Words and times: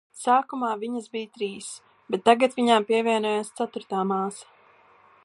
Sākumā 0.19 0.69
viņas 0.83 1.09
bija 1.15 1.27
trīs, 1.35 1.67
bet 2.15 2.25
tagad 2.31 2.57
viņām 2.61 2.87
pievienojās 2.93 3.55
ceturtā 3.61 4.03
māsa. 4.15 4.53